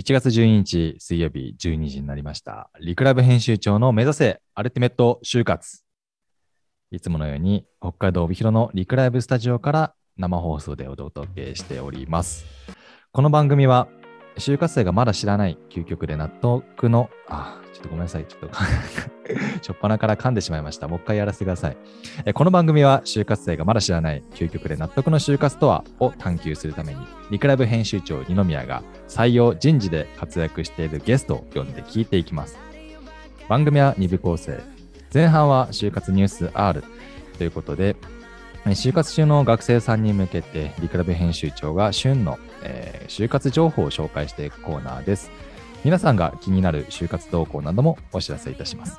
[0.00, 2.70] 1月12日水曜日12時になりました。
[2.80, 5.84] リクラブ編集長の目指せアルティメット就活。
[6.90, 12.46] いつものように北海道帯広のリクライブスタジオから生放送でお届けしております。
[13.12, 13.88] この番組は
[14.38, 18.24] 就活生がまだ知らない究極で納得の、あ、ちょっとごめんなさい。
[18.26, 18.56] ちょっと、
[19.62, 20.88] しょっぱなから噛んでしまいました。
[20.88, 21.76] もう一回やらせてください。
[22.24, 27.00] えこの番組は就活生がまだ知らない究極で納得の就活とはを探求するために
[27.30, 32.58] リクラブ編集長二宮が採用人事で活躍しているゲストを呼んで聞いていきます
[33.48, 34.60] 番組は2部構成
[35.12, 36.84] 前半は就活ニュース R
[37.38, 37.96] ということで
[38.66, 45.30] 就活中の学生さんに向けてリクラブ編集長が旬の、えー就活情報を紹介していくコーナーです
[45.84, 48.98] 皆さんが気になる就活動向などもお知らせいたします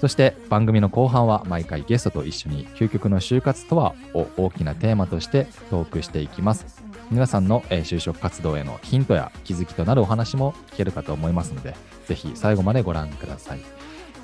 [0.00, 6.82] そして番組の後半は毎回ゲストと一緒に究極の就活とはを大きなテーマとしてトークしていきます。
[7.10, 11.74] 皆さんの、え就職活動へのヒントや気づきとなるお話も聞けるかと思いますので、
[12.06, 13.60] ぜひ最後までご覧ください。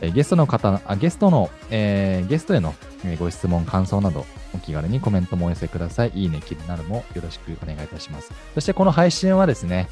[0.00, 2.74] ゲストの方、あゲストの、えーゲストへの、
[3.18, 6.12] ご質問、感想など、お気軽にコメントもお寄せください。
[6.14, 8.32] いいね、気になるもよろしくお願いいたします。
[8.54, 9.88] そしてこの配信はですね、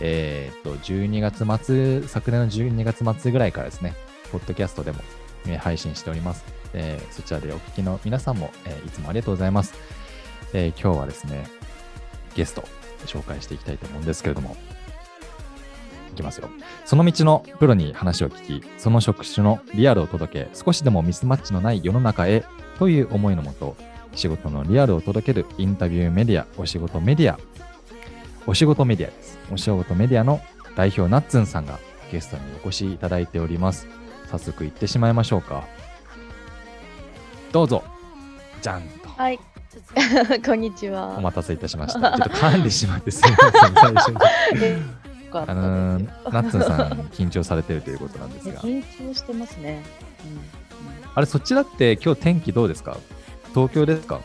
[0.00, 3.94] えーっと、12月末、昨年の12月末ぐらいからですね、
[4.30, 4.98] ポッドキャストでも
[5.58, 6.44] 配信しております。
[6.74, 9.74] えーそちらでお聞きの皆さんも、えいつもありがとうございます、
[10.52, 11.46] え今日はですね、
[12.34, 12.62] ゲスト
[13.06, 14.56] 紹介していきたいと思うんですけれども、
[16.16, 16.50] きますよ。
[16.84, 22.44] その道のプロに話を聞き、その職種のリアルを届け、少しでもミスマッチのない世の中へ
[22.78, 23.76] という思いのもと、
[24.14, 27.38] 仕事のリアルを届けるインタビューメディア、お仕事メディア、
[28.46, 29.38] お仕事メディアです。
[29.52, 30.40] お仕事メディアの
[30.74, 31.78] 代表ナッツンさんが
[32.10, 33.86] ゲストにお越しいただいております。
[34.30, 35.64] 早速行ってしまいましょうか。
[37.52, 37.84] どうぞ。
[38.62, 39.08] じゃんと。
[39.08, 39.38] はい。
[40.44, 41.20] こんにちおは。
[41.20, 42.00] 待たせいたしました。
[42.16, 44.16] ちょっと噛んでしまってすみません、最初に。
[45.38, 48.60] かったあのですーナッツンさん、緊張されてるということなんですよが。
[48.60, 49.82] 緊張してますね。
[50.24, 50.66] うん
[51.14, 52.98] あれ、そちらって今日天気どうですか？
[53.54, 54.20] 東京ですか？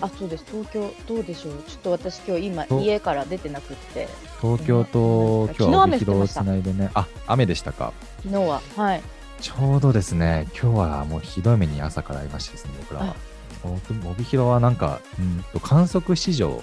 [0.00, 0.44] あ、そうです。
[0.48, 1.54] 東京どうでしょう？
[1.66, 4.06] ちょっと私今日今と家から出てなくって、
[4.40, 6.90] 東京と昨日今日は帯広をつないでね。
[6.94, 7.92] あ、雨でしたか。
[8.22, 9.02] 昨日ははい。
[9.40, 13.16] ちょうどですね、今日はもうひどい目に朝からありましてですね、僕らは。
[13.64, 13.72] お
[14.10, 16.62] 帯広はなんか、うんと観測史上はい。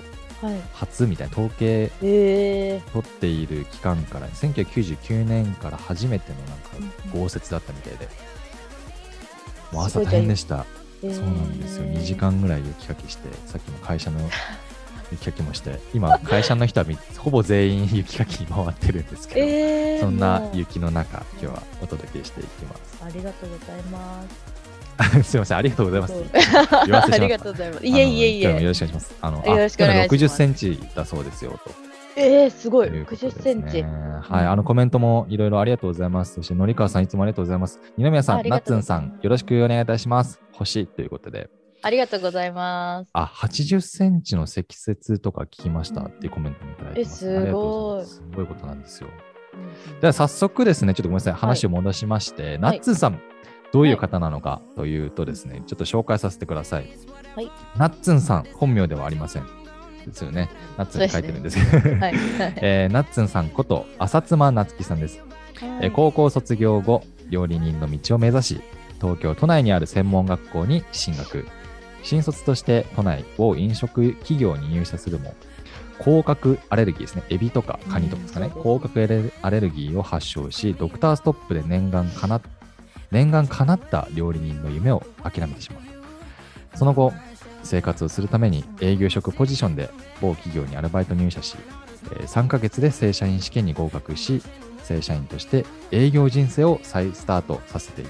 [0.74, 8.08] 初みたいな統計え取っている期間から1999年から初めてのなんか豪雪だったみたいで、
[9.72, 10.66] もう朝大変でした。
[11.03, 11.86] ー、そうなんですよ。
[11.86, 12.16] 2時。
[12.16, 14.20] 間ぐらい雪かきして、さっきも会社の
[15.12, 23.04] 雪かきもして、今、会社の人はみほぼ全員雪かきに回ってるんですけど、えー、そんな雪の中、今日はお届けしていきます。
[23.04, 24.67] ありがとうございます。
[25.24, 26.13] すみません、ありがとうございます。
[26.72, 26.91] あり
[27.30, 27.85] がとうございます。
[27.85, 28.62] いえいえいえ。
[28.62, 29.16] よろしくお願いします。
[29.22, 31.72] あの、よろしくお願いします60センチだそうですよ、と。
[32.16, 32.90] えー、すごい。
[32.90, 33.84] ということ60ですセンチ。
[33.84, 33.90] ね
[34.22, 36.34] はい、あのコメントもいろいろありがとうございます。
[36.34, 37.80] そして、のりかわさん、いつもありがとうございます。
[37.96, 40.41] 二宮さん、ありがナッツンさん、よろしくお願いいたします。
[40.53, 41.50] 星ということで。
[41.84, 43.09] ありがとうございます。
[43.13, 47.30] あ、80センチの積雪とか聞きましたっていうコメントもいただいてます。
[47.30, 48.16] えすごいす。
[48.16, 49.09] すごいことなんですよ。
[50.02, 53.22] では早速ですね、ちょっとごめんなさい、話を戻しまして、ナッツンさん、
[53.72, 56.90] どういう方なのかというとですね、ちょっと紹介させてください。
[57.36, 59.46] はいナッツンさん、本名ではありません。
[60.08, 60.50] ですよね。
[60.78, 62.14] ナッツンに書いてるんですけど、 はい。
[62.58, 65.22] えーナッツンさんこと浅妻夏樹さんです。
[65.82, 68.62] えー高校卒業後、料理人の道を目指し、
[69.02, 71.46] 東京都内にある専門学校に進学。
[72.04, 75.36] 新卒として都内を飲食企業に入社するも、
[76.00, 77.24] 甲殻アレルギーですね。
[77.30, 78.52] エビとかカニとかですかね。
[78.56, 82.42] うん甲殻アレアレルギーを発症し、ドクターストップで念願かな
[83.12, 86.78] 念願叶った料理人の夢を諦めてしまう。
[86.78, 87.13] その後、
[87.63, 89.90] 生活をするために営業職ポジションで
[90.22, 91.56] 某企業にアルバイト入社し、
[92.09, 94.41] 3ヶ月で正社員試験に合格し、
[94.84, 98.09] 正社員として営業人生を再スタートさせていく。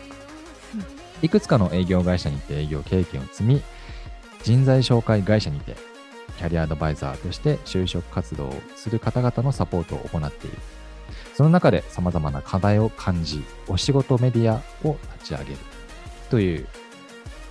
[1.24, 3.62] いくつかの営業会社にて営業経験を積み、
[4.44, 5.76] 人材紹介会社にて
[6.38, 10.58] キャリアアドバイザーとして就職活動をする方々のサポートを行っている。
[11.38, 14.56] その中で様々な課題を感じ、お仕事メディア
[14.88, 15.58] を立ち上げる
[16.32, 16.68] という、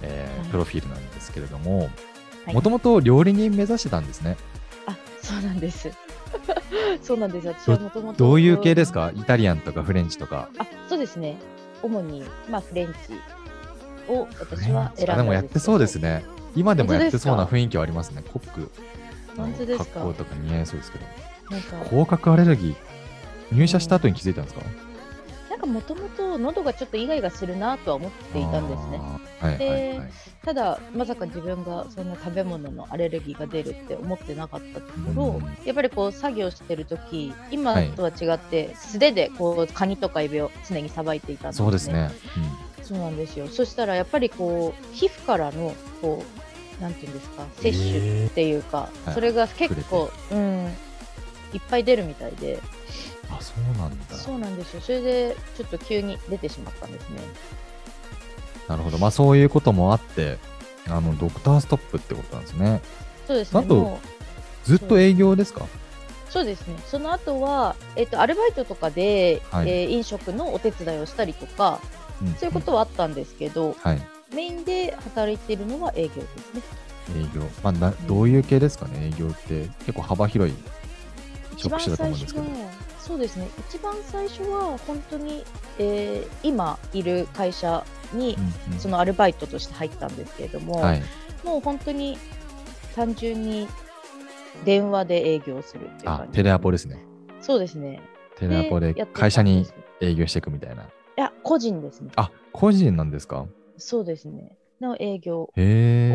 [0.03, 1.79] えーはいプロフィールなんですけれども、
[2.44, 4.37] はいもともと料理人目指してたんですね。
[4.87, 5.91] あ、そうなんです。
[7.03, 7.47] そうなんです。
[7.47, 8.19] 私はもともと。
[8.19, 9.12] どういう系ですか？
[9.15, 10.49] イタリアンとかフレンチとか。
[10.59, 11.37] あ、そうですね。
[11.83, 13.15] 主に、まあ、フレンチ
[14.12, 16.09] を私は選んだあでもやってそうですね。
[16.09, 16.25] ね。
[16.56, 18.23] 今でもやってそうな雰囲気はありますね。
[18.33, 18.71] コック
[19.79, 21.06] 格好とか似合いそうですけど。
[21.50, 22.77] なんか、甲殻アレルギー、
[23.52, 24.62] 入社した後に気づいたんですか？
[25.50, 28.98] なんかかもともと喉がちょっとイガイガするなとは思っていたんですね。
[28.98, 30.10] はいはいではい。
[30.44, 41.64] ただまさか自分がそんな食べ物のアレルギーが出るって思ってなかったところ、うんやっぱりこう作業してる時今とは違って、素手でこうカニとかエビを常にさばいていたんですね。
[41.64, 42.10] そうですね。
[42.82, 43.49] そうなんですよ。
[43.49, 46.22] そしたらやっぱりこう皮膚からのこ
[46.78, 50.66] うなんていうんですか摂取えっていうか、はいそれが結構、うん、
[51.52, 52.60] いっぱい出るみたいで、
[53.31, 54.14] あ、そうなんだ。
[54.14, 54.81] そうなんですよ。
[54.81, 57.20] それでちょっと急に出てしまったんですね。
[58.69, 58.99] なるほど。
[58.99, 60.38] まあそういうこともあって、
[60.88, 62.81] あの、ドクターストップってことなんですね。
[63.26, 63.61] そうですね。
[63.61, 63.99] あと
[64.64, 65.67] ずっと営業ですか？
[66.31, 66.76] そうですね。
[66.87, 71.81] その後は、えっとアルバイトとかで、はいえー飲食のお手伝いをしたりとか、
[72.25, 74.02] んそういうことはあったんですけど、はい。
[74.34, 76.62] メインで働いているのは営業ですね。
[77.17, 77.43] 営業。
[77.62, 79.06] まあな、どういう系ですかね？
[79.06, 80.56] 営業って結構幅広い
[81.56, 82.46] 職種だと思うんですけど。
[82.46, 82.50] は
[83.06, 83.49] そうですね。
[83.69, 85.44] 一番最初は本当に、
[85.79, 88.37] えー今いる会社に
[88.69, 91.03] うんうんそのアルバイトとして入ったんですけれども、はい。
[91.44, 92.19] もう本当に
[92.94, 93.69] 単純に
[94.64, 96.99] 電話で営業するっていう感、じあテレアポですね。
[97.41, 98.00] そうですね。
[98.37, 99.67] テレアポで会社に
[100.00, 100.82] 営業していくみたいな。
[100.85, 100.87] い
[101.17, 102.11] や個人ですね。
[102.17, 103.47] あ、個人なんですか？
[103.79, 104.56] そうですね。
[104.81, 105.43] の営業。
[105.43, 105.52] を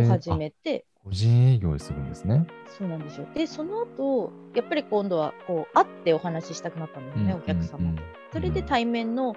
[0.08, 2.46] 始めて、あ個人営業するんですね。
[2.78, 3.28] そうなんですよ。
[3.34, 8.02] で、その後、やっぱり今度はこう会ってお話ししたくなったんですね、お客様と。
[8.34, 9.36] それで対面の、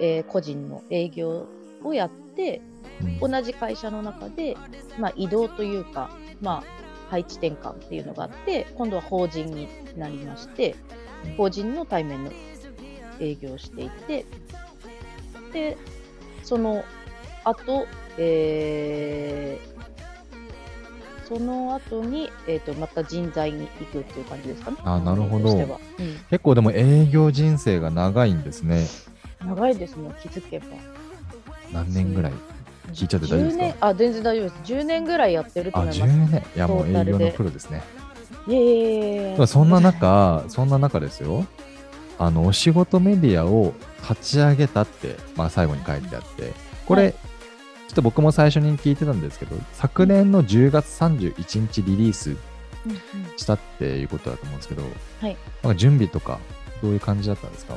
[0.00, 1.46] えー個人の営業
[1.82, 4.56] をやって、うん同じ会社の中で、
[4.98, 6.10] まあ、移動というか、
[6.40, 10.74] まあ、配置転換っていうのがあって、今度は法人になりまして
[11.26, 12.32] うん、法人の対面の
[13.20, 14.24] 営業をしていて、
[15.52, 15.76] で、
[16.42, 16.84] その
[17.44, 17.86] 後、
[18.18, 19.78] えー
[21.28, 24.78] その後に、えー、とまた人材に行くっていう感じですかね。
[24.82, 25.68] あなるほどうん
[26.30, 28.86] 結構でも営業人生が長いんですね。
[29.44, 30.64] 長いですね、気づけば。
[31.70, 32.32] 何年ぐらい？
[32.94, 34.72] 聞いちゃって大丈夫ですか？10年あ、全然大丈夫です。
[34.72, 36.12] 10年ぐらいやってるとあ、思います。
[36.14, 36.42] 10年？
[36.56, 37.82] いや、もう営業のプロですね。
[38.46, 41.44] いやいやいやそんな中、そんな中ですよ。
[42.18, 43.74] あの、お仕事メディアを
[44.08, 46.54] 立ち上げたって、まあ最後に書いてあって、
[46.86, 47.14] これ、はい
[47.88, 52.36] ちょっと僕も最初に聞いてたんですけど、昨年の10月31日リリース
[52.86, 52.98] うんうん。
[53.36, 55.36] したっていうことだと思うんですけど、はい。
[55.62, 56.38] なんか準備とか、
[56.82, 57.76] どういう感じだったんですか？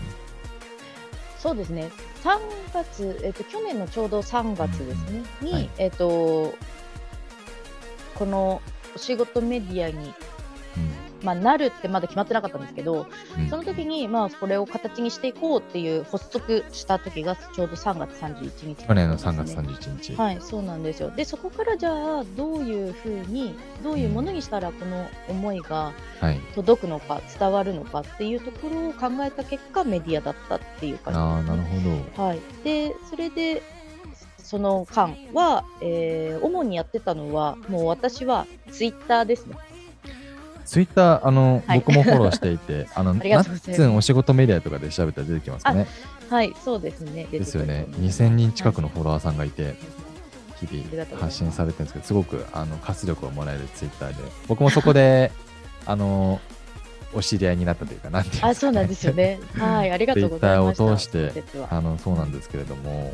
[1.40, 1.90] そうですね、
[2.24, 2.40] 3
[2.72, 5.70] 月、えっと、去年のちょうど3月ですね、に、はい。
[5.80, 6.54] えっと、
[8.14, 8.62] この
[8.96, 10.14] お仕事メディアに、
[11.24, 13.08] まあ、なるってまだ決まってなかったんですけど、
[13.38, 13.50] うん。
[13.50, 20.16] その時に、まあ、これを形にしていこうっていう発足した時がちょうど3月31日、去年の3月31日。
[20.16, 21.12] はい、そうなんですよ。
[21.12, 26.40] で、そこからじゃあ、どういうふうに、どういうものにしたら、この思いがはい。
[26.54, 31.24] 届くのか、伝わるのかっていうところを考えた結果、メディアだったっていう感じです、ね。
[31.24, 32.24] ああ、なるほど。
[32.24, 33.64] はい、でそれで
[34.38, 39.56] その間は、えー主にやってたのはもう私はツイッターですね。
[40.72, 45.86] ツイッター、あの、はい僕もフォローしていて、 あの、ナありがとうございますッツンお仕事メディアとかで調べたら出てきますかね。
[46.30, 47.28] はい、そうですね。
[47.30, 47.68] ですよね。
[47.68, 49.76] 出てくると思います2000人近くのフォロワーさんがいて、
[50.62, 55.34] 日々発信されてるんですけど、すごくあの活力をもらえるツイッターで、僕もそこで、
[55.86, 56.40] あの、
[57.14, 59.42] お知り合いになったというか、なんていうねあ、そうなんですよね。
[59.58, 60.78] はい、ありがとうございました。
[60.78, 63.14] ツイッターを通してあの、そうなんですけれども、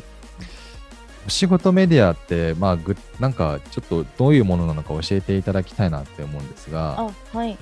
[1.26, 7.56] お仕事メディアって、まあ、ぐなんかちょっとどういうものなのか教えていただきたいなって思うんですが、あ、はい。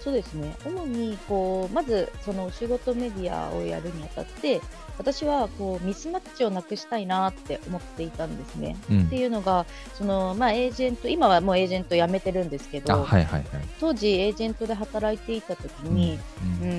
[0.00, 0.54] そうですね。
[0.64, 4.60] 主にこうまずそのお仕事メディアをやるにあたって、
[4.96, 8.76] 私はこうミスマッチをなくしたいなって思っていたんですね。
[8.90, 13.44] うんっていうのが、そのまあエージェント、今はもうエージェント辞めてるんですけあ、ど、はいはいはい。
[13.80, 16.18] 当時エージェントで働いていた時に、
[16.62, 16.72] ううんー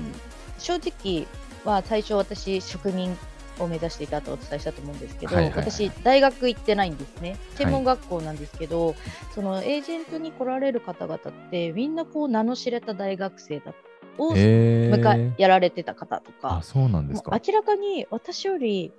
[0.00, 0.12] ん
[0.58, 1.26] 正直
[1.64, 3.16] は最初私職人
[3.64, 5.70] を目指していたとお伝えしたと思うんですけど、はいはいはい。
[5.70, 7.36] 私大学行ってないんですね。
[7.56, 8.94] 専門学校なんですけど、
[9.34, 13.72] そのエージェントに来られる方々ってみんなこう名の知れた大学生だ
[14.18, 17.38] をえやられてた方とあ、か、そうなんですか。
[17.46, 18.92] 明らかに私より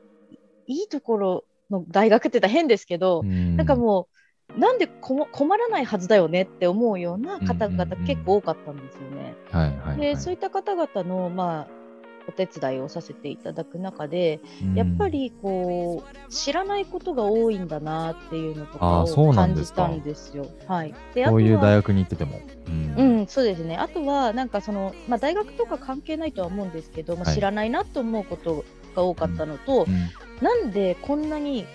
[0.66, 3.58] いいところの大学って言ったら変ですけど、うん。
[3.58, 4.08] なんかも
[4.56, 9.36] うなんで困らないはずだよねって思うような方々結構多かったんですよね。
[9.52, 11.83] はいはいはい、でそういった方々の、まあ、
[12.28, 14.40] お手伝いをさせていただく中で、
[14.76, 20.48] やっぱりこう知らないことが多いんだなっていうのとかを感じたんですよ。
[20.68, 22.40] はい、でこういう大学に行ってても。
[22.68, 22.96] うん。
[22.96, 23.78] うん、そうですね。
[23.78, 27.36] あとは、なんかその、まあ、大学とか関係ないとは思うんですけど、まあ、はい。
[27.36, 28.66] 知らないなと思うこと
[28.96, 30.46] が多かったのと、うん。
[30.46, 31.66] なんでこんなに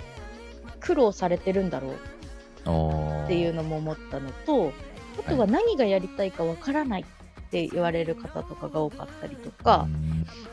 [0.81, 1.93] 苦労されてるんだろう
[2.65, 4.73] あっていうのも思ったのと、
[5.19, 7.18] あとは何がやりたいかわからないっ
[7.51, 9.87] て言われる方とかが多かったりとか、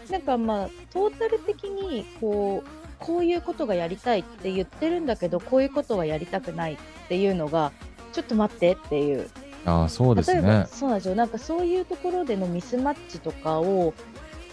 [0.10, 7.72] なんかまあトータル的にこうこういうことがやりたいって言ってるんだけどこういうことはやりたくないっていうのが
[8.14, 9.30] ちょっと待ってっていう
[9.66, 10.68] ああ、そうです例えばね。
[10.72, 13.94] そうなんですよなんかそういうところでのミスマッチとかを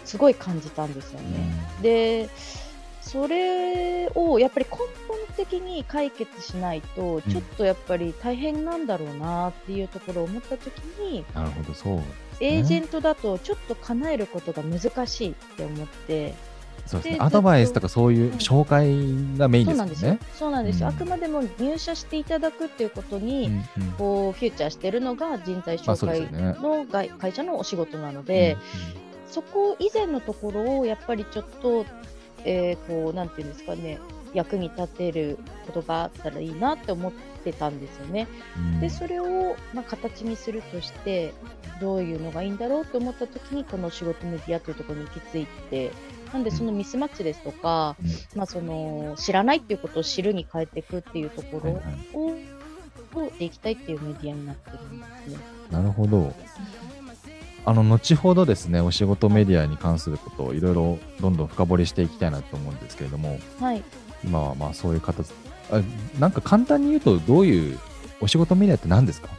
[0.05, 1.49] すごい感じたんですよね。
[1.81, 2.29] で
[3.01, 12.01] それをやっぱり根本的に解決しないとちょっとやっぱり大変なんだろうなっていうところを思った時に、なるほど、そう。
[12.39, 16.33] エージェントだとちょっと叶えることが難しいって思って
[16.85, 17.15] そうですね。
[17.17, 20.19] でアドバイスとかそういううん紹介がメインですよですもんね。。
[20.33, 20.89] そうなんですよ。
[20.89, 28.57] うんあくまでも入社していただくっていうことに、うんうんこうフューチャーしてるのが人材まあ紹介そうですよねの会会社のお仕事なので、
[29.27, 31.85] そこ以前のところをやっぱりちょっと、
[32.43, 33.99] えーこうなんていうんですかね
[34.33, 38.27] 役に立てることがあったらいいなって思ってたんですよね。
[38.57, 41.33] うんでそれを、まあ、形にするとして
[41.81, 45.91] どういうのがいいんだろうと思った時にこの仕事メディアというところに行き着いて
[46.31, 55.37] なんでそのミスマッチですとか、うんまあ、その知らないっていうことを知るに変えていくっていうところはいはいを、をでいきたいっていうメディアになってるんですね。
[55.71, 56.33] なるほど。
[57.65, 63.83] あの後ほどですね、お仕事メディアに関することをいろいろどんどん深掘りしていきたいなと思うんですけれども、はい、
[64.23, 65.31] 今はまあそういう形
[65.71, 65.81] あ
[66.19, 67.79] なんか簡単に言うと、どういう
[68.21, 69.29] お仕事メディアって何ですか？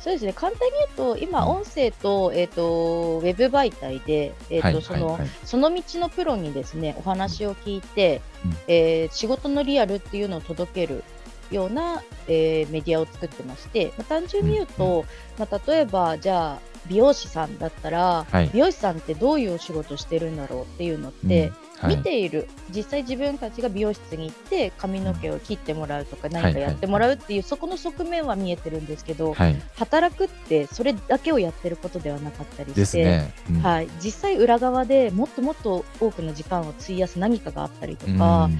[0.00, 0.32] そうですね。
[0.32, 1.48] 簡単に言うと今、うん。
[1.58, 8.56] 音声と,、えー、とウェブ媒体で、えーとはいそのその道のプロにですねお話を聞いて、うん。
[8.66, 11.04] えー仕事のリアルっていうのを届ける
[11.52, 15.04] ような、えーメディアを作ってまして、まあ、単純に言うと、
[15.38, 18.50] まあ、例えばじゃあ美容師さんだったら、はい。
[18.52, 21.54] 美容師さんってどういうお仕事してるんだろうっていうのって、うん。
[21.78, 21.96] はい。
[21.96, 22.48] 見ている。
[22.74, 26.32] 実際自分たちが美容室に行って髪の毛を切ってもらうとかはい。
[26.32, 33.34] 何かやってもらうっていう、そこの側面は見えてるんですけど、はい、働くってそれだけをやってることではなかったりしてね。
[33.50, 33.62] うん。
[33.62, 38.18] はい、実際裏側でもっともっと多くの時間を費やす何かがあったりとうん。
[38.18, 38.50] か、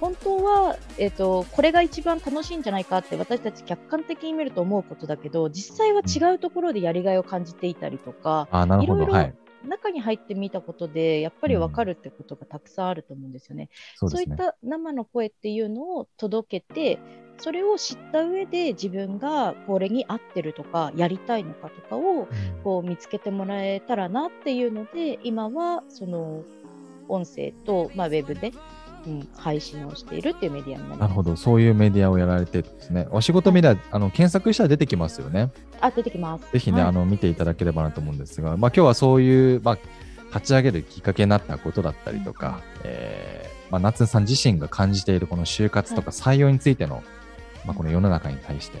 [0.00, 9.34] 本当は、えー、とこれが一番楽しいんじゃないかって私たち客観的に見ると思うことだけど実際は違うところでやりがいを感じていたりとか、あなるほど、いろいろはい。
[9.66, 13.68] 中に入ってみたことでやっぱり分かるってことがたくさんあると思うんですよね。
[13.96, 14.36] そうですね。
[14.36, 17.00] そういった生の声っていうのを届けて
[17.38, 22.28] それを知った上で自分がこれに合ってるとかやりたいのかとかを
[22.64, 26.44] こう見つけてもらえたらなっていうので今はその
[27.08, 28.52] 音声と、まあ、ウェブで、
[29.06, 31.00] うん、配信をしているっていうメディアになります。
[31.00, 33.06] なるほど、そういうメディアをやられてですね。
[33.10, 35.50] お仕事メディア、あの検索したら出てきますよね。
[35.80, 36.52] あ出てきます。
[36.52, 39.78] ぜひね、はいあの見ていただければなと思うんですが、まあ、今日はそういう、まあ、
[40.34, 47.02] 立ち上げるきっかけになったことだったりとか、えーまあ、夏さん自身が感じているこの就活とか採用についての、
[47.64, 48.78] まあ、この世の中に対して、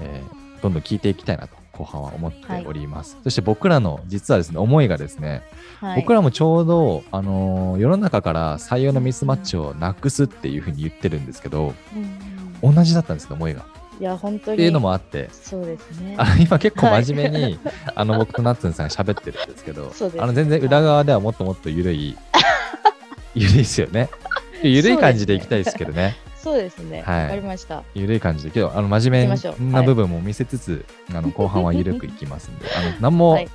[0.00, 3.16] えーどんどん聞いていきたいなと後半は思っております。
[3.22, 5.42] そして僕らの実はですね、思いがですね、
[5.80, 13.64] はい、僕らもちょうど、あのー世の中から採用のミスマッチをなくすっていうふうに言ってるんですけど、うん同じだったんですね、思いが。
[14.00, 14.56] いや本当に。
[14.56, 16.16] っていうのもあって、そうですね。
[16.18, 17.58] あの今結構真面目に、
[17.94, 20.22] あの僕とナッツンさんが喋ってるんですけどそうです。
[20.22, 22.16] あの全然裏側ではもっともっと緩い
[23.34, 24.08] 緩いですよね。
[24.62, 27.02] 緩い感じでいきたいですけどねそうですね。
[27.06, 27.28] わ、はい。
[27.28, 27.82] かりました。
[27.94, 33.48] 緩い感じでけどあの真面目な部分も見せつつ、あの 後半は緩くいきますんであの何もはい。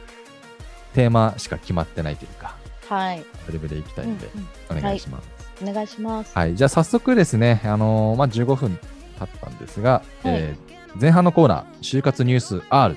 [0.94, 2.56] テーマしか決まってないというか
[2.88, 3.20] はい。
[3.20, 4.30] アドリブでいきたいんで、
[4.70, 5.30] うんお願いします、
[5.68, 6.38] お願いします。
[6.38, 8.78] はい、じゃあ早速ですね、あのーまあ、15分
[9.20, 12.96] 経ったんですが、えー前半のコーナー、就活ニュース R、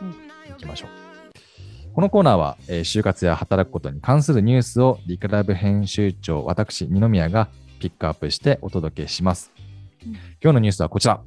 [0.00, 0.10] うん。
[0.52, 0.90] いきましょう。
[1.92, 7.48] このコーナーは、えー就活や働くことに関するニュースをリクライブ編集長、私、二宮が
[7.82, 9.50] ピックアップしてお届けします。
[10.06, 11.20] うん今日のニュースはこちら。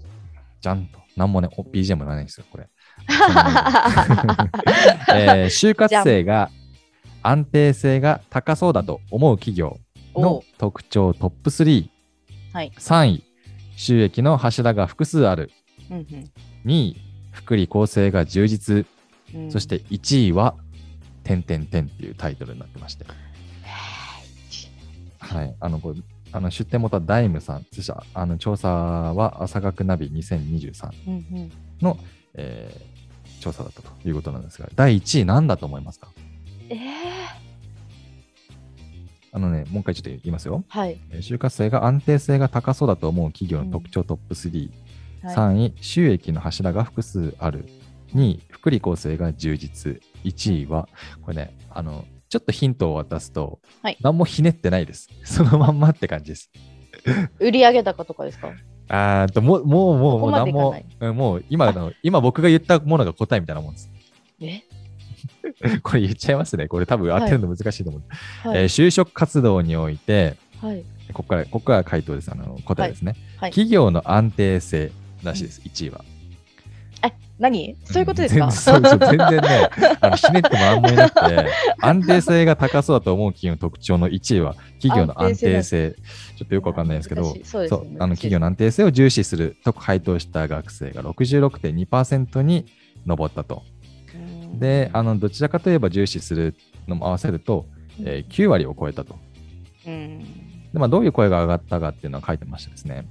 [0.62, 1.00] じゃんと。
[1.17, 2.69] なんもね、お BGM もないんですよ、これ。
[5.13, 6.50] えー就活生が
[7.24, 9.79] 安定性が高そうだと思う企業
[10.15, 11.89] のお特徴トップ3。
[12.53, 12.71] はい。
[12.77, 13.24] 3位、
[13.75, 15.51] 収益の柱が複数ある。
[15.91, 16.05] うん
[16.65, 18.85] 2位、福利厚生が充実。
[19.33, 20.55] うんうんそして1位は、
[21.25, 23.05] てんてんてんっていうタイトルになってまして。
[25.19, 25.55] はい。
[25.59, 26.00] あの、これ
[26.32, 27.65] あの出典元はダイムさん。
[27.72, 31.51] そしてあの調査は朝学ナビ2023うんうん
[31.82, 31.98] の、
[32.34, 32.96] えー
[33.41, 36.08] 調査だったということなんですが、第1位何だと思いますか？
[36.70, 36.77] えー、
[39.34, 40.63] あのね、もう一回ちょっと言いますよ。
[40.67, 40.98] はい。
[41.12, 44.70] えー就活生が安定性が高そうだと思う企業の特徴トップ3。
[45.24, 47.67] はい3位、収益の柱が複数ある。
[48.15, 50.01] 2位、福利厚生が充実。
[50.24, 50.88] 1位は、
[51.22, 52.05] これね、あの、
[52.36, 55.08] ちょっとヒントを渡すと、はい何もひねってないです。
[55.24, 56.51] そのまんまって感じです。
[57.39, 58.51] 売上高とかですか？
[58.89, 60.75] あーと、もう、もう、もう、もう何も
[61.13, 63.89] もう、今の、今僕が言ったものが答えみたいなもんです。
[64.42, 64.63] え？
[65.82, 66.68] これ言っちゃいますね。
[66.68, 68.48] これ多分当てるの難しいと思う。
[68.50, 68.62] はい。
[68.63, 70.84] えー就職活動において、はい。
[71.13, 72.30] ここから、ここから回答です。
[72.32, 73.51] あの答えですね、はい。
[73.51, 74.92] 企業の安定性
[75.24, 76.04] らしいです、1位は。
[77.07, 77.75] え、何？
[77.85, 79.69] そういうことですか、ん全然全然ね、
[80.01, 81.47] あのひねってもなんもいなくて、
[81.81, 85.95] 安定性が高そうだと思う企業の特徴の1位は、企業の安定性。
[86.38, 87.69] ちょっとよくわかんないんですけど、そうね
[88.00, 92.65] あの企業の安定性を重視すると回答した学生が66.2%に
[93.05, 93.63] 上ったと。
[94.13, 96.55] うんで、あのどちらかといえば重視する
[96.88, 97.65] のも合わせると、
[98.00, 99.17] えー9割を超えたと。
[99.85, 100.19] うん。
[100.74, 103.07] でまあ、どういう声が上がったかっていうのは書いてましたですね。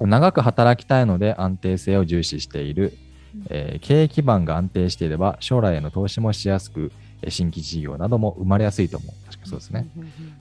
[0.00, 2.92] 長く働きたいので安定性を重視している、
[3.50, 9.26] えー経営基盤が安定していれば将来への投資もしやすく、えー新規事業なども生まれやすいと思う。
[9.26, 9.88] 確かそうですね。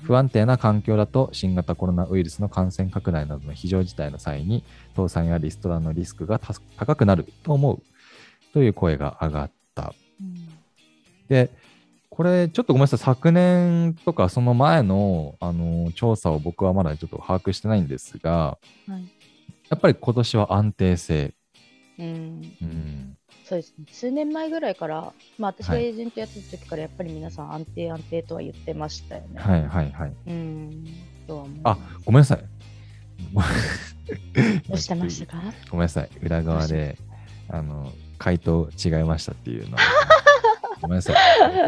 [0.03, 4.63] 不安定な環境だと新型コロナウイルスの感染拡大などの非常事態の際に
[4.95, 7.81] 倒産やリストラのリスクがた高くなると思う
[8.53, 9.93] という声が上がった。
[10.19, 10.49] うん
[11.29, 11.49] で、
[12.09, 18.57] これちょっとごめんなさい、昨年とかその前の、あの調査を僕はまだちょっと把握してないんですが、
[18.87, 19.03] はい
[19.69, 21.33] やっぱり今年は安定性。
[21.99, 22.05] うん
[22.61, 23.85] うん、そうですね。
[23.91, 29.39] 数年前ぐらいから、まあ私がはいエージェントやってた時からやっぱり皆さん安定安定とは言ってましたよね。
[29.39, 30.13] はいはいはい。
[30.27, 30.85] うん。
[31.27, 32.43] とはあごめんなさい。
[34.69, 35.43] 押してましたか？
[35.69, 36.09] ごめんなさい。
[36.21, 36.97] 裏側で、
[37.47, 39.83] あの、回答違いましたっていうのは。
[40.81, 41.15] ごめんなさい。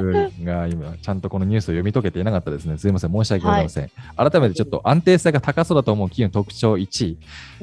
[0.02, 2.78] 僕が今、ちゃんとこのニュースを読み解けていなかったですね。
[2.78, 3.12] すいません。
[3.14, 3.92] 申し訳ございません。
[4.18, 7.18] 改めてちょっと安定性が高そうだと思う企業の特徴1位、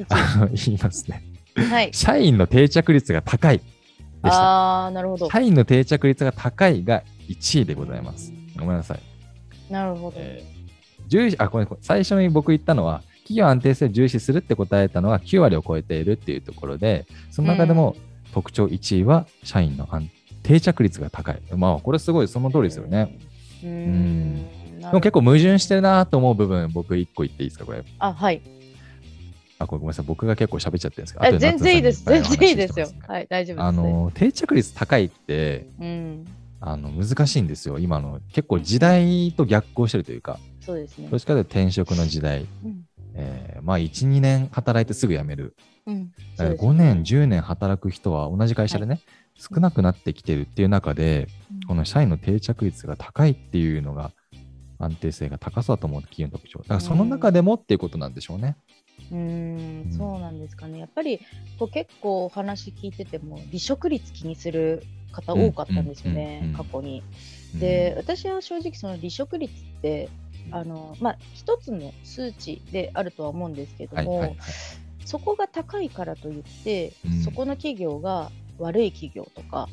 [0.09, 1.23] あの言いますね。
[1.55, 1.89] はい。
[1.93, 3.69] 社員の定着率が高いでし
[4.21, 4.29] た。
[4.29, 5.29] ああ、なるほど。
[5.29, 8.33] 社員の定着率が高いが1位でございます。
[8.57, 8.99] ごめんなさい。
[9.71, 10.17] なるほど。
[10.17, 10.53] えー
[11.07, 17.95] 重視あこれ最初に僕言ったのは、企業安定性を重視するって答えたのは9割を超えているっていうところで、その中でも
[18.33, 20.09] 特徴1位は社員の安
[20.41, 21.41] 定着率が高い。
[21.55, 23.17] まあ、これすごいその通りですよね。
[23.63, 24.79] うーんん。
[24.79, 27.83] でも結構矛盾してるなと思う部分、僕1個言っていいですか、これ。
[27.99, 28.41] あ、はい。
[29.63, 30.05] あ、ごめんなさい。
[30.05, 32.05] 僕が結構喋っちゃってるんですけど、全然いいです。
[32.05, 33.65] 全然いいですよはい、大丈夫です。
[33.65, 36.25] あの、定着率高いって、うん。
[36.65, 37.77] あの難しいんですよ。
[37.77, 41.19] 今の結構時代と逆行してるというか、そうですねどっ。
[41.19, 42.83] ちかというと転職の時代、うん。
[43.15, 45.55] えーまあ1、2年働いてすぐ辞める。
[45.85, 45.97] うん。
[46.05, 49.01] ね5年、10年働く人は同じ会社でね、
[49.35, 51.27] 少なくなってきてるっていう中で、
[51.67, 54.11] この社員の定着率が高いっていうのが
[54.79, 56.59] 安定性が高そうだと思う企業の特徴。
[56.59, 58.55] だからその中でもっていうことなんでしょうね。
[59.11, 60.79] うーん、そうなんですかね。
[60.79, 61.19] やっぱり
[61.59, 67.03] こう結構お話聞いてても離職率気にする方多かったんですようんね、うんうん過去に。
[67.53, 70.09] うんで、私は正直その離職率って
[70.49, 74.37] あのまあ一つの数値であるとは思うんですけども、はいはいはい。
[75.05, 79.69] そこが高いからといって、うんそこの企業が悪い企業とか、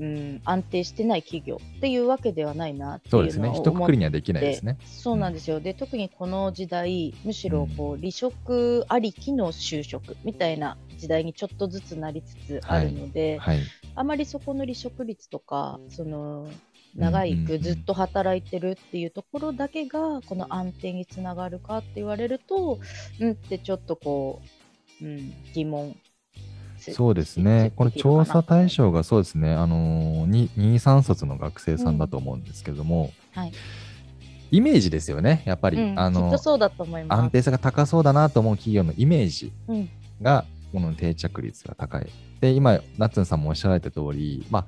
[0.00, 3.50] うん、安定してない企業っていうわけではないなってそうですね。
[3.54, 4.78] 一括りにはできないですね。
[4.84, 5.60] そうなんですよ。
[5.60, 13.60] で、特にこの時代、むしろこう離職ありきの就職みたいな時代にちょっとずつなりつつあるので、はい。
[13.94, 16.52] あまりそこの離職率とか、そのうん
[16.96, 22.78] 長うんうんくずっと働いてるっていうところだけが、この安定につながるかって言われると、
[23.20, 24.42] うんってちょっとこ
[25.02, 25.96] う、うん、疑問。
[26.92, 27.72] そうですね。
[27.76, 33.52] この調査対象がそうですね、あのー、2、3卒の学生さんだと思うんですけれども、はい。
[34.50, 35.78] イメージですよね、やっぱり。
[35.78, 36.30] うん、あの。
[37.08, 39.88] 安定性が高そうだなと思う企業のイメージうん。
[40.22, 42.06] が、この定着率が高い。
[42.40, 44.66] で、今、ナッツンさんもおっしゃられた通り、ま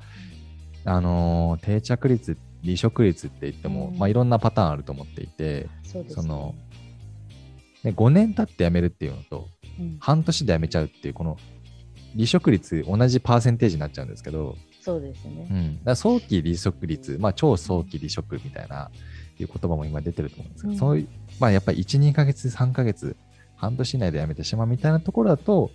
[0.85, 3.99] あ、あのー定着率、離職率って言っても、うん。
[3.99, 6.05] まあ、いろんなパターンあると思っていて、そね。
[6.09, 6.55] その
[7.85, 9.49] ね、5年経って辞めるっていうのと、
[9.79, 9.97] うん。
[10.01, 11.37] 半年で辞めちゃうっていう、この
[12.17, 15.55] 離職率、同じパーセンテージになっちゃうんですけど、そうですねう。
[15.55, 18.91] ん、だ早期離職率、まあ、超早期離職みたいな、
[19.39, 23.17] いう言葉も今出てると思うんですけど、うんそういう、まあ、やっぱり1、2ヶ月、3ヶ月、
[23.57, 25.71] 半年以内で辞めてしまうみたいなところだと、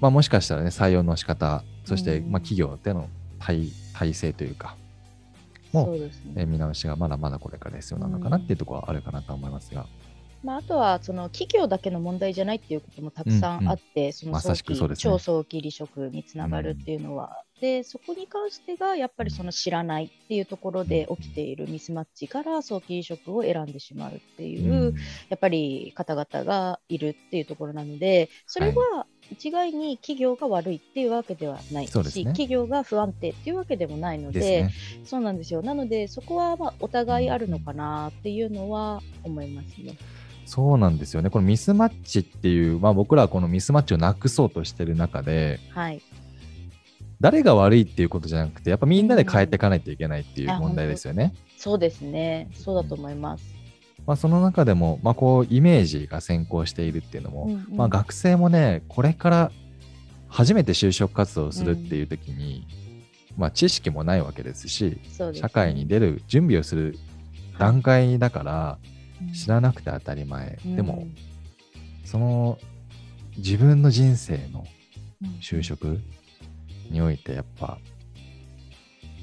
[0.00, 4.76] まあ、もしかしたらね、採用の仕方、そして、うんまあ、企業での体体制というか、
[5.72, 6.32] もそうですね。
[6.36, 9.86] えー見直しがまだまだこれから必要なのかなっていうところはあるかなと思いますが、
[10.46, 24.94] まあ、あとはその企業だけの問題じゃないっていうこともたくさんあって、そのまさ早期、しくそうですね超早期離職につながるっていうのは、でそこに関してがやっぱりその知らないっていうところで起きているミスマッチから早期離職を選んでしまうっていう、うん
[25.28, 34.72] やっぱり方々がいるっていうところなので、それは一概に企業が悪いっていうわけではないし、ね企業が不安定っていうわけでもないので、ね。
[35.04, 35.62] そうなんですよ。
[35.62, 39.96] なので、そこはまあお互いあるのかなっていうのは思いますね。
[40.46, 41.28] そうなんですよね。
[41.28, 46.00] このミスマッチっていう、まあ、僕らはこのミスマッチをなくそうとしてる中で、はい。
[47.20, 51.34] 誰が悪いっていうことじゃなくて、やっぱみんなで変えていかないといけないっていう問題ですよね。
[51.58, 52.48] そうですね。
[52.54, 53.56] そうだと思います。
[54.06, 59.52] まあ、その中でも、まあ、こうイメージが先行しているっていうのも、うんうんまあ、学生もねこれから
[60.28, 62.68] 初めて就職活動をするっていう時に、
[63.36, 66.96] まあ、知識もないわけですしね社会に出る準備をする
[67.58, 68.95] 段階だからうん
[69.34, 71.06] 知らなくて当たり前、うんでも
[72.04, 72.58] その
[73.36, 74.64] 自分の人生の
[75.22, 76.00] うん就職
[76.90, 77.78] においてやっぱ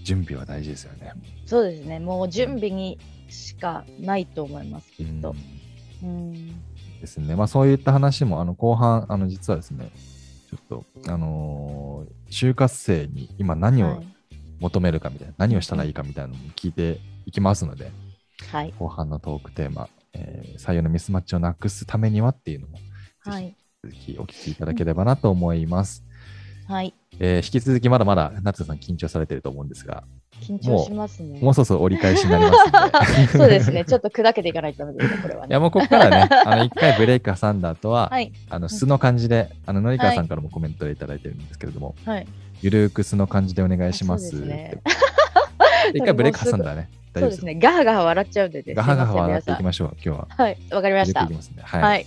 [0.03, 1.13] 準備は大事ですよね。
[1.45, 1.99] そうですね。
[1.99, 5.33] もう準備にしかないと思います、きっと。
[6.03, 6.33] うん。
[6.99, 7.35] ですね。
[7.35, 9.89] まあそういった話もあの後半、あの実はですね、
[10.49, 14.07] ちょっと、あのー就活生に今何をはい。
[14.59, 17.91] 求めるかみたいな、何をしたらいいかみたいなのも聞いていきますので、
[18.51, 18.73] はい。
[18.77, 22.83] 後半のトークテーマ、えー採用のミスマッチをなくすためにはっていうのも、ぜ
[23.25, 23.55] はい。
[23.91, 26.03] ひ続きお聞きいただければなと思います。
[26.67, 26.93] はい。
[27.19, 30.03] えー引き続きまだまだ夏田さん緊張されてると思うんですが、
[30.41, 31.39] 緊張しますね。
[31.41, 33.27] もうそろそろ折り返しになりますので。
[33.37, 33.85] そうですね。
[33.85, 35.47] ちょっと砕けていかないとダメですね、これはね。
[35.49, 38.31] いやもうここからね、あの一回ブレイク挟んだ後は、はい。
[38.49, 42.27] あの素の感じで、あののりかわさんからもコメントでいただいてるんですけれども、はい。
[42.61, 44.27] ゆるーく素の感じでお願いします。
[44.27, 47.55] あそうですねって一回ブレイク挟んだらね、そうでね。
[47.55, 48.73] ガハガハ笑っちゃうんでね。
[48.73, 50.27] ガハガハ笑っていきましょう、今日は。
[50.29, 50.57] はい。
[50.71, 51.33] わかりましたいき。
[51.33, 51.61] ますね。
[51.63, 51.81] はい。
[51.81, 52.05] はい。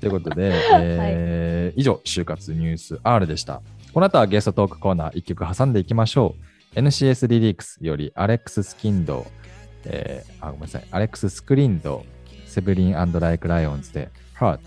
[0.00, 3.62] ということで、 えー以上、就活ニュース R でした。
[3.92, 6.34] この後はゲストトークコーナー1曲挟んでいきましょ
[6.74, 6.78] う。
[6.78, 9.26] NCS Release より Alex Skrindo、
[9.84, 12.04] えーあ、ごめんなさい、 Alex Skrindo、
[12.46, 14.60] セブリンライク・ライオンズで Heart